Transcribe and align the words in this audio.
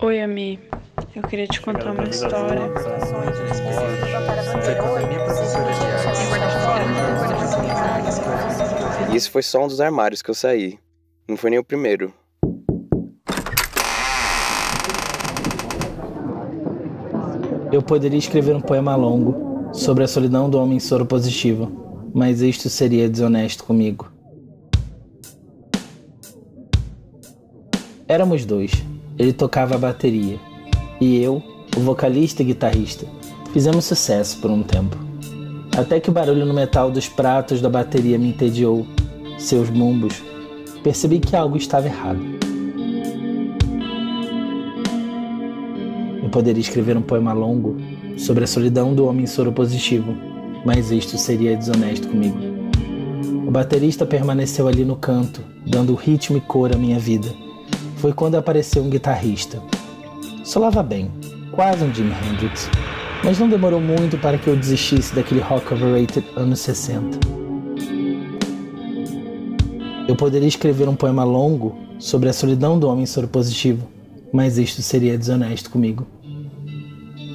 Oi, 0.00 0.20
Ami. 0.20 0.58
Eu 1.14 1.22
queria 1.22 1.46
te 1.46 1.60
contar 1.60 1.92
uma 1.92 2.04
história. 2.04 2.70
Isso 9.14 9.30
foi 9.30 9.42
só 9.42 9.64
um 9.64 9.68
dos 9.68 9.80
armários 9.80 10.22
que 10.22 10.30
eu 10.30 10.34
saí. 10.34 10.78
Não 11.28 11.36
foi 11.36 11.50
nem 11.50 11.58
o 11.58 11.64
primeiro. 11.64 12.12
Eu 17.72 17.82
poderia 17.82 18.18
escrever 18.18 18.54
um 18.54 18.60
poema 18.60 18.94
longo 18.94 19.72
sobre 19.72 20.04
a 20.04 20.08
solidão 20.08 20.48
do 20.48 20.58
homem 20.58 20.78
soro 20.78 21.06
positivo, 21.06 22.10
mas 22.14 22.40
isto 22.40 22.68
seria 22.68 23.08
desonesto 23.08 23.64
comigo. 23.64 24.12
Éramos 28.06 28.44
dois. 28.44 28.93
Ele 29.18 29.32
tocava 29.32 29.76
a 29.76 29.78
bateria 29.78 30.38
e 31.00 31.22
eu, 31.22 31.42
o 31.76 31.80
vocalista 31.80 32.42
e 32.42 32.46
guitarrista. 32.46 33.06
Fizemos 33.52 33.84
sucesso 33.84 34.38
por 34.40 34.50
um 34.50 34.62
tempo. 34.62 34.96
Até 35.76 36.00
que 36.00 36.10
o 36.10 36.12
barulho 36.12 36.44
no 36.44 36.54
metal 36.54 36.90
dos 36.90 37.08
pratos 37.08 37.60
da 37.60 37.68
bateria 37.68 38.18
me 38.18 38.28
entediou, 38.28 38.86
seus 39.38 39.70
bumbos. 39.70 40.22
Percebi 40.82 41.20
que 41.20 41.36
algo 41.36 41.56
estava 41.56 41.86
errado. 41.86 42.20
Eu 46.22 46.28
poderia 46.30 46.60
escrever 46.60 46.96
um 46.96 47.02
poema 47.02 47.32
longo 47.32 47.76
sobre 48.16 48.44
a 48.44 48.46
solidão 48.46 48.94
do 48.94 49.06
homem 49.06 49.26
soropositivo, 49.26 50.14
mas 50.64 50.90
isto 50.90 51.16
seria 51.16 51.56
desonesto 51.56 52.08
comigo. 52.08 52.38
O 53.46 53.50
baterista 53.50 54.04
permaneceu 54.04 54.66
ali 54.66 54.84
no 54.84 54.96
canto, 54.96 55.40
dando 55.66 55.94
ritmo 55.94 56.36
e 56.36 56.40
cor 56.40 56.74
à 56.74 56.76
minha 56.76 56.98
vida. 56.98 57.43
Foi 58.04 58.12
quando 58.12 58.34
apareceu 58.34 58.82
um 58.82 58.90
guitarrista. 58.90 59.62
Solava 60.44 60.82
bem, 60.82 61.10
quase 61.52 61.82
um 61.82 61.94
Jimi 61.94 62.12
Hendrix, 62.12 62.68
mas 63.24 63.38
não 63.38 63.48
demorou 63.48 63.80
muito 63.80 64.18
para 64.18 64.36
que 64.36 64.46
eu 64.46 64.54
desistisse 64.54 65.14
daquele 65.14 65.40
rock 65.40 65.72
overrated 65.72 66.22
anos 66.36 66.60
60. 66.60 67.18
Eu 70.06 70.14
poderia 70.14 70.46
escrever 70.46 70.86
um 70.86 70.94
poema 70.94 71.24
longo 71.24 71.78
sobre 71.98 72.28
a 72.28 72.34
solidão 72.34 72.78
do 72.78 72.86
homem 72.88 73.06
soropositivo, 73.06 73.88
mas 74.30 74.58
isto 74.58 74.82
seria 74.82 75.16
desonesto 75.16 75.70
comigo. 75.70 76.06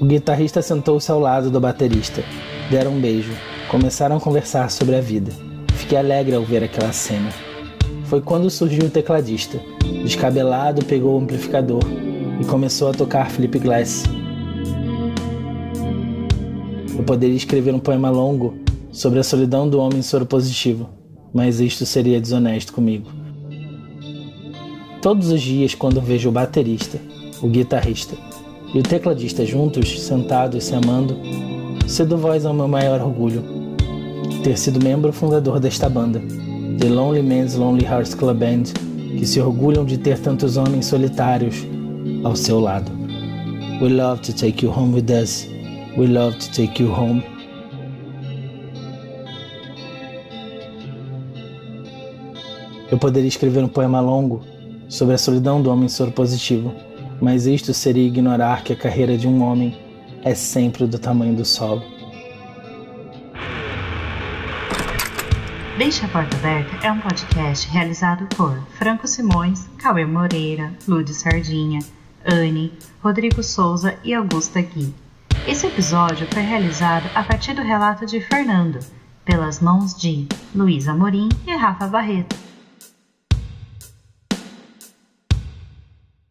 O 0.00 0.04
guitarrista 0.04 0.62
sentou-se 0.62 1.10
ao 1.10 1.18
lado 1.18 1.50
do 1.50 1.58
baterista, 1.58 2.22
deram 2.70 2.92
um 2.92 3.00
beijo, 3.00 3.32
começaram 3.68 4.16
a 4.16 4.20
conversar 4.20 4.70
sobre 4.70 4.94
a 4.94 5.00
vida. 5.00 5.32
Fiquei 5.74 5.98
alegre 5.98 6.36
ao 6.36 6.44
ver 6.44 6.62
aquela 6.62 6.92
cena. 6.92 7.51
Foi 8.12 8.20
quando 8.20 8.50
surgiu 8.50 8.84
o 8.84 8.90
tecladista. 8.90 9.58
Descabelado, 10.04 10.84
pegou 10.84 11.18
o 11.18 11.22
amplificador 11.22 11.80
e 12.38 12.44
começou 12.44 12.90
a 12.90 12.92
tocar 12.92 13.30
Flip 13.30 13.58
Glass. 13.58 14.02
Eu 16.94 17.02
poderia 17.04 17.34
escrever 17.34 17.74
um 17.74 17.78
poema 17.78 18.10
longo 18.10 18.58
sobre 18.90 19.18
a 19.18 19.22
solidão 19.22 19.66
do 19.66 19.80
homem 19.80 20.02
soropositivo, 20.02 20.90
mas 21.32 21.58
isto 21.58 21.86
seria 21.86 22.20
desonesto 22.20 22.74
comigo. 22.74 23.08
Todos 25.00 25.30
os 25.30 25.40
dias, 25.40 25.74
quando 25.74 25.98
vejo 25.98 26.28
o 26.28 26.32
baterista, 26.32 26.98
o 27.40 27.48
guitarrista 27.48 28.14
e 28.74 28.78
o 28.78 28.82
tecladista 28.82 29.46
juntos, 29.46 30.02
sentados, 30.02 30.64
se 30.64 30.74
amando, 30.74 31.16
cedo 31.88 32.18
voz 32.18 32.44
ao 32.44 32.52
meu 32.52 32.68
maior 32.68 33.00
orgulho, 33.00 33.42
ter 34.44 34.58
sido 34.58 34.84
membro 34.84 35.14
fundador 35.14 35.58
desta 35.58 35.88
banda, 35.88 36.20
The 36.78 36.88
Lonely 36.88 37.22
Man's 37.22 37.54
Lonely 37.54 37.84
Hearts 37.84 38.14
Club 38.14 38.38
Band, 38.38 38.64
que 39.18 39.26
se 39.26 39.40
orgulham 39.40 39.84
de 39.84 39.98
ter 39.98 40.18
tantos 40.18 40.56
homens 40.56 40.86
solitários 40.86 41.66
ao 42.24 42.34
seu 42.34 42.58
lado. 42.58 42.90
We 43.80 43.88
love 43.88 44.22
to 44.22 44.32
take 44.32 44.64
you 44.64 44.72
home 44.72 44.94
with 44.94 45.10
us. 45.10 45.46
We 45.96 46.06
love 46.06 46.38
to 46.38 46.50
take 46.52 46.82
you 46.82 46.90
home. 46.90 47.22
Eu 52.90 52.98
poderia 52.98 53.28
escrever 53.28 53.64
um 53.64 53.68
poema 53.68 54.00
longo 54.00 54.42
sobre 54.88 55.14
a 55.14 55.18
solidão 55.18 55.62
do 55.62 55.70
homem 55.70 55.88
soro 55.88 56.12
positivo, 56.12 56.72
mas 57.20 57.46
isto 57.46 57.72
seria 57.72 58.06
ignorar 58.06 58.64
que 58.64 58.72
a 58.72 58.76
carreira 58.76 59.16
de 59.16 59.26
um 59.26 59.42
homem 59.42 59.76
é 60.22 60.34
sempre 60.34 60.86
do 60.86 60.98
tamanho 60.98 61.34
do 61.34 61.44
solo. 61.44 61.82
Deixa 65.78 66.04
a 66.04 66.08
Porta 66.08 66.36
Aberta 66.36 66.86
é 66.86 66.92
um 66.92 67.00
podcast 67.00 67.66
realizado 67.70 68.26
por 68.36 68.54
Franco 68.72 69.08
Simões, 69.08 69.66
Cauê 69.78 70.04
Moreira, 70.04 70.70
Lúdio 70.86 71.14
Sardinha, 71.14 71.78
Anne, 72.26 72.78
Rodrigo 73.02 73.42
Souza 73.42 73.98
e 74.04 74.12
Augusta 74.12 74.60
Gui. 74.60 74.94
Esse 75.46 75.66
episódio 75.66 76.28
foi 76.30 76.42
realizado 76.42 77.08
a 77.14 77.22
partir 77.22 77.54
do 77.54 77.62
relato 77.62 78.04
de 78.04 78.20
Fernando, 78.20 78.80
pelas 79.24 79.60
mãos 79.60 79.94
de 79.94 80.28
Luísa 80.54 80.92
Morim 80.92 81.30
e 81.46 81.56
Rafa 81.56 81.86
Barreto. 81.86 82.51